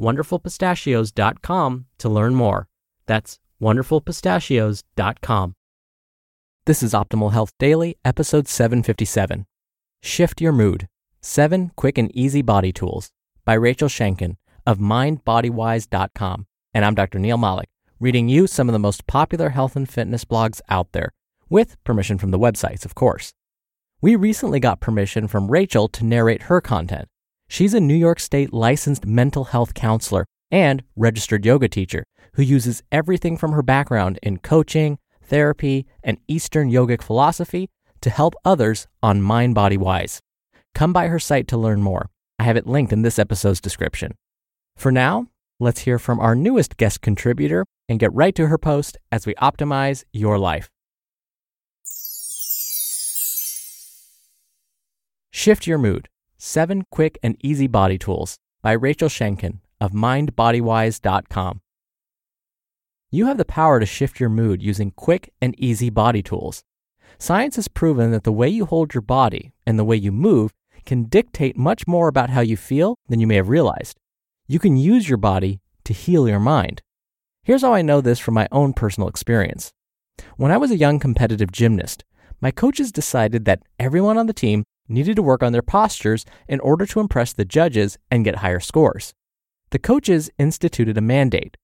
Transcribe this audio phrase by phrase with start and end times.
[0.00, 2.68] wonderfulpistachios.com to learn more.
[3.06, 5.54] That's wonderfulpistachios.com.
[6.64, 9.46] This is Optimal Health Daily, episode 757.
[10.00, 10.88] Shift Your Mood
[11.20, 13.10] Seven Quick and Easy Body Tools
[13.44, 16.46] by Rachel Schenken of MindBodyWise.com.
[16.74, 17.18] And I'm Dr.
[17.18, 17.68] Neal Malik,
[18.00, 21.12] reading you some of the most popular health and fitness blogs out there,
[21.48, 23.32] with permission from the websites, of course.
[24.00, 27.08] We recently got permission from Rachel to narrate her content.
[27.52, 32.82] She's a New York State licensed mental health counselor and registered yoga teacher who uses
[32.90, 37.68] everything from her background in coaching, therapy, and Eastern yogic philosophy
[38.00, 40.18] to help others on Mind Body Wise.
[40.74, 42.08] Come by her site to learn more.
[42.38, 44.14] I have it linked in this episode's description.
[44.74, 45.26] For now,
[45.60, 49.34] let's hear from our newest guest contributor and get right to her post as we
[49.34, 50.70] optimize your life.
[55.30, 56.08] Shift Your Mood
[56.44, 61.60] Seven Quick and Easy Body Tools by Rachel Schenken of MindBodyWise.com.
[63.12, 66.64] You have the power to shift your mood using quick and easy body tools.
[67.16, 70.50] Science has proven that the way you hold your body and the way you move
[70.84, 74.00] can dictate much more about how you feel than you may have realized.
[74.48, 76.82] You can use your body to heal your mind.
[77.44, 79.72] Here's how I know this from my own personal experience.
[80.36, 82.02] When I was a young competitive gymnast,
[82.40, 86.60] my coaches decided that everyone on the team needed to work on their postures in
[86.60, 89.14] order to impress the judges and get higher scores.
[89.70, 91.56] The coaches instituted a mandate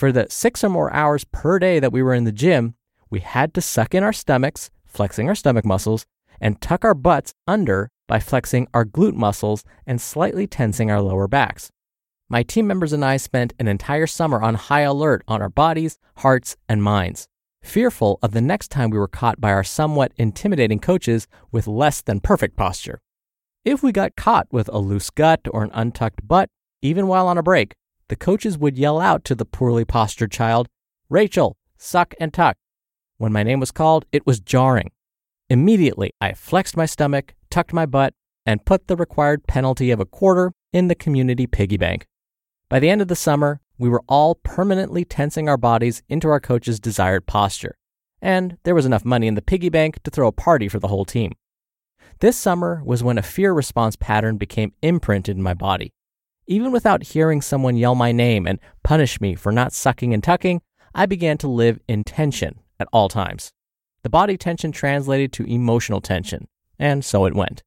[0.00, 2.74] for the six or more hours per day that we were in the gym,
[3.10, 6.06] we had to suck in our stomachs, flexing our stomach muscles,
[6.40, 11.28] and tuck our butts under by flexing our glute muscles and slightly tensing our lower
[11.28, 11.70] backs.
[12.30, 15.98] My team members and I spent an entire summer on high alert on our bodies,
[16.16, 17.28] hearts, and minds,
[17.62, 22.00] fearful of the next time we were caught by our somewhat intimidating coaches with less
[22.00, 23.00] than perfect posture.
[23.64, 26.48] If we got caught with a loose gut or an untucked butt,
[26.82, 27.74] even while on a break,
[28.08, 30.68] the coaches would yell out to the poorly postured child,
[31.08, 32.56] Rachel, suck and tuck.
[33.18, 34.90] When my name was called, it was jarring.
[35.48, 38.14] Immediately, I flexed my stomach, tucked my butt,
[38.46, 42.06] and put the required penalty of a quarter in the community piggy bank.
[42.68, 46.38] By the end of the summer, we were all permanently tensing our bodies into our
[46.38, 47.78] coach's desired posture,
[48.20, 50.88] and there was enough money in the piggy bank to throw a party for the
[50.88, 51.32] whole team.
[52.18, 55.94] This summer was when a fear response pattern became imprinted in my body.
[56.46, 60.60] Even without hearing someone yell my name and punish me for not sucking and tucking,
[60.94, 63.50] I began to live in tension at all times.
[64.02, 66.48] The body tension translated to emotional tension,
[66.78, 67.62] and so it went.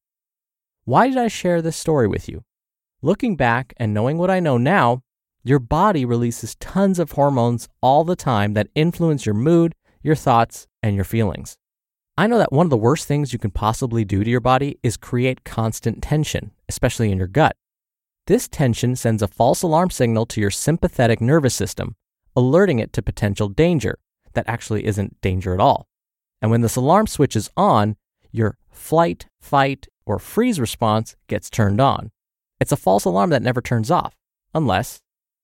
[0.85, 2.43] Why did I share this story with you?
[3.01, 5.01] Looking back and knowing what I know now,
[5.43, 10.67] your body releases tons of hormones all the time that influence your mood, your thoughts,
[10.81, 11.57] and your feelings.
[12.17, 14.79] I know that one of the worst things you can possibly do to your body
[14.83, 17.55] is create constant tension, especially in your gut.
[18.27, 21.95] This tension sends a false alarm signal to your sympathetic nervous system,
[22.35, 23.97] alerting it to potential danger
[24.33, 25.87] that actually isn't danger at all.
[26.41, 27.95] And when this alarm switches on,
[28.31, 32.11] your flight, fight, or freeze response gets turned on.
[32.59, 34.15] It's a false alarm that never turns off,
[34.53, 34.99] unless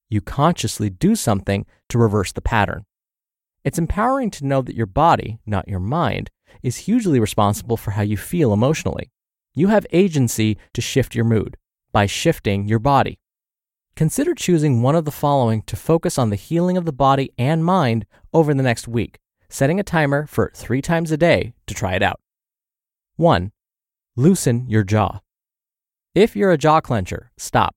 [0.10, 2.86] you consciously do something to reverse the pattern.
[3.64, 6.30] It's empowering to know that your body, not your mind,
[6.64, 9.12] is hugely responsible for how you feel emotionally.
[9.54, 11.58] You have agency to shift your mood
[11.92, 13.20] by shifting your body.
[13.96, 17.66] Consider choosing one of the following to focus on the healing of the body and
[17.66, 19.20] mind over the next week,
[19.50, 22.20] setting a timer for three times a day to try it out.
[23.18, 23.52] 1.
[24.16, 25.20] Loosen your jaw.
[26.16, 27.76] If you're a jaw clencher, stop.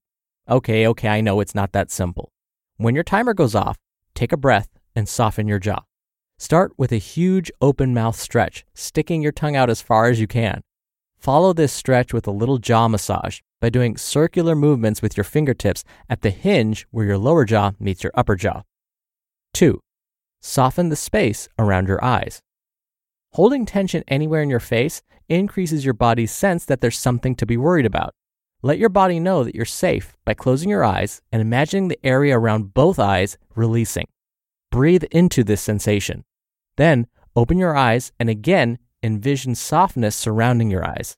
[0.49, 2.33] Okay, okay, I know it's not that simple.
[2.75, 3.77] When your timer goes off,
[4.13, 5.83] take a breath and soften your jaw.
[6.37, 10.27] Start with a huge open mouth stretch, sticking your tongue out as far as you
[10.27, 10.61] can.
[11.17, 15.85] Follow this stretch with a little jaw massage by doing circular movements with your fingertips
[16.09, 18.63] at the hinge where your lower jaw meets your upper jaw.
[19.53, 19.79] 2.
[20.41, 22.41] Soften the space around your eyes.
[23.31, 27.55] Holding tension anywhere in your face increases your body's sense that there's something to be
[27.55, 28.13] worried about.
[28.65, 32.39] Let your body know that you're safe by closing your eyes and imagining the area
[32.39, 34.07] around both eyes releasing.
[34.71, 36.23] Breathe into this sensation.
[36.77, 41.17] Then open your eyes and again envision softness surrounding your eyes.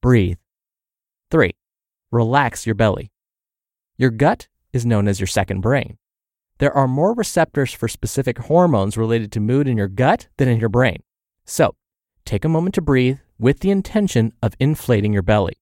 [0.00, 0.38] Breathe.
[1.30, 1.54] 3.
[2.10, 3.12] Relax your belly.
[3.98, 5.98] Your gut is known as your second brain.
[6.60, 10.58] There are more receptors for specific hormones related to mood in your gut than in
[10.58, 11.02] your brain.
[11.44, 11.74] So,
[12.24, 15.58] take a moment to breathe with the intention of inflating your belly.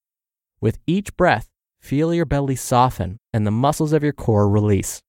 [0.64, 5.02] With each breath, feel your belly soften and the muscles of your core release.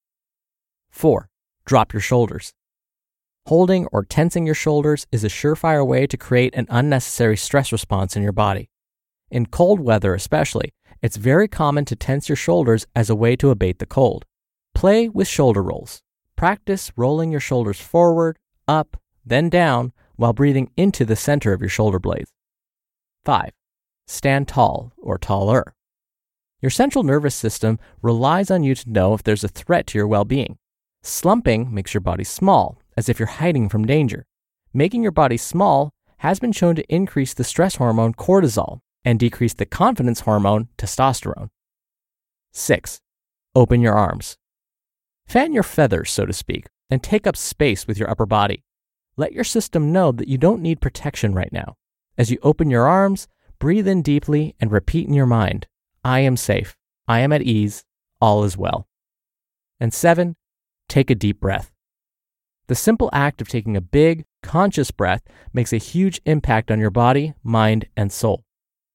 [0.89, 1.29] 4.
[1.65, 2.51] Drop your shoulders.
[3.45, 8.17] Holding or tensing your shoulders is a surefire way to create an unnecessary stress response
[8.17, 8.69] in your body.
[9.31, 13.49] In cold weather, especially, it's very common to tense your shoulders as a way to
[13.49, 14.25] abate the cold.
[14.73, 16.01] Play with shoulder rolls.
[16.35, 18.37] Practice rolling your shoulders forward,
[18.67, 22.33] up, then down while breathing into the center of your shoulder blades.
[23.23, 23.51] 5.
[24.07, 25.73] Stand tall or taller.
[26.61, 30.07] Your central nervous system relies on you to know if there's a threat to your
[30.07, 30.57] well being.
[31.03, 34.25] Slumping makes your body small, as if you're hiding from danger.
[34.73, 39.53] Making your body small has been shown to increase the stress hormone cortisol and decrease
[39.53, 41.49] the confidence hormone testosterone.
[42.53, 43.01] 6.
[43.53, 44.37] Open your arms.
[45.27, 48.63] Fan your feathers, so to speak, and take up space with your upper body.
[49.17, 51.75] Let your system know that you don't need protection right now.
[52.17, 53.27] As you open your arms,
[53.59, 55.67] breathe in deeply and repeat in your mind
[56.03, 56.77] I am safe.
[57.07, 57.83] I am at ease.
[58.21, 58.87] All is well.
[59.79, 60.35] And seven,
[60.87, 61.71] take a deep breath.
[62.67, 65.21] The simple act of taking a big, conscious breath
[65.53, 68.43] makes a huge impact on your body, mind, and soul.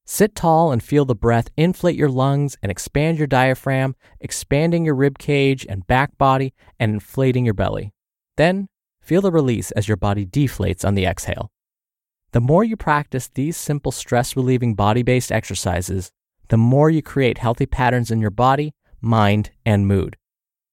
[0.06, 4.96] Sit tall and feel the breath inflate your lungs and expand your diaphragm, expanding your
[4.96, 7.92] rib cage and back body and inflating your belly.
[8.36, 8.68] Then
[9.00, 11.52] feel the release as your body deflates on the exhale.
[12.32, 16.12] The more you practice these simple stress relieving body based exercises,
[16.48, 20.16] the more you create healthy patterns in your body, mind, and mood.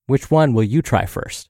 [0.06, 1.50] Which one will you try first?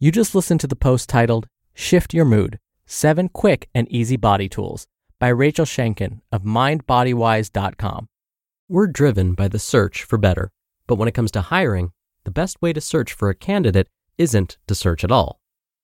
[0.00, 4.48] You just listened to the post titled Shift Your Mood Seven Quick and Easy Body
[4.48, 4.86] Tools
[5.18, 8.08] by Rachel Schenken of MindBodyWise.com.
[8.68, 10.50] We're driven by the search for better,
[10.86, 11.92] but when it comes to hiring,
[12.24, 15.41] the best way to search for a candidate isn't to search at all.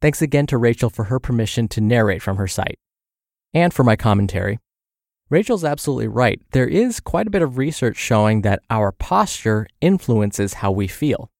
[0.00, 2.78] Thanks again to Rachel for her permission to narrate from her site
[3.52, 4.58] and for my commentary.
[5.30, 6.40] Rachel's absolutely right.
[6.52, 11.30] There is quite a bit of research showing that our posture influences how we feel.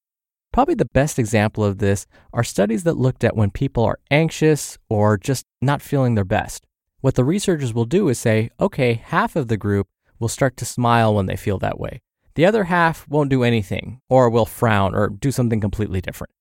[0.52, 4.76] Probably the best example of this are studies that looked at when people are anxious
[4.88, 6.66] or just not feeling their best.
[7.00, 9.86] What the researchers will do is say, okay, half of the group
[10.18, 12.00] will start to smile when they feel that way.
[12.34, 16.32] The other half won't do anything or will frown or do something completely different.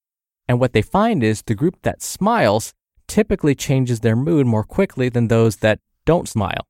[0.48, 2.72] And what they find is the group that smiles
[3.06, 6.66] typically changes their mood more quickly than those that don't smile.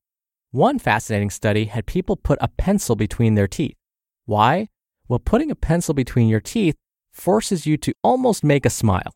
[0.51, 3.77] One fascinating study had people put a pencil between their teeth.
[4.25, 4.69] Why?
[5.07, 6.77] Well, putting a pencil between your teeth
[7.13, 9.15] forces you to almost make a smile.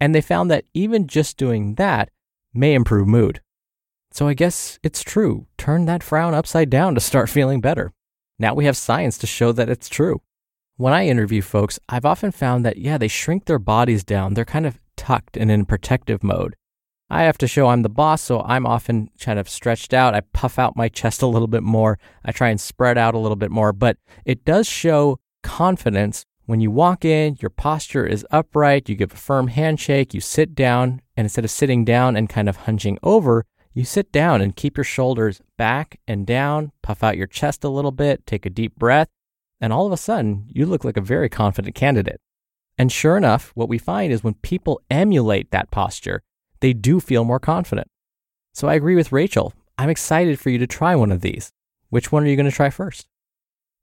[0.00, 2.10] And they found that even just doing that
[2.52, 3.40] may improve mood.
[4.12, 5.46] So I guess it's true.
[5.58, 7.92] Turn that frown upside down to start feeling better.
[8.38, 10.20] Now we have science to show that it's true.
[10.78, 14.34] When I interview folks, I've often found that, yeah, they shrink their bodies down.
[14.34, 16.54] They're kind of tucked and in protective mode.
[17.08, 20.14] I have to show I'm the boss, so I'm often kind of stretched out.
[20.14, 21.98] I puff out my chest a little bit more.
[22.26, 26.60] I try and spread out a little bit more, but it does show confidence when
[26.60, 31.00] you walk in, your posture is upright, you give a firm handshake, you sit down,
[31.16, 34.76] and instead of sitting down and kind of hunching over, you sit down and keep
[34.76, 38.76] your shoulders back and down, puff out your chest a little bit, take a deep
[38.76, 39.08] breath,
[39.60, 42.20] and all of a sudden, you look like a very confident candidate.
[42.78, 46.22] And sure enough, what we find is when people emulate that posture,
[46.60, 47.88] they do feel more confident.
[48.52, 49.54] So I agree with Rachel.
[49.78, 51.52] I'm excited for you to try one of these.
[51.90, 53.06] Which one are you going to try first?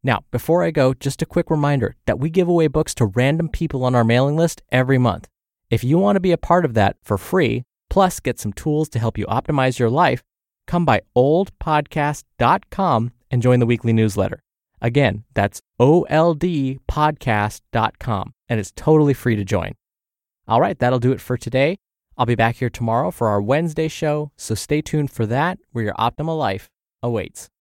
[0.03, 3.50] Now, before I go, just a quick reminder that we give away books to random
[3.50, 5.30] people on our mailing list every month.
[5.70, 8.89] If you want to be a part of that for free, plus get some tools
[8.89, 10.22] to help you optimize your life,
[10.68, 14.44] come by oldpodcast.com and join the weekly newsletter.
[14.84, 19.72] Again, that's oldpodcast.com, and it's totally free to join.
[20.46, 21.78] All right, that'll do it for today.
[22.18, 25.86] I'll be back here tomorrow for our Wednesday show, so stay tuned for that, where
[25.86, 26.70] your optimal life
[27.02, 27.50] awaits.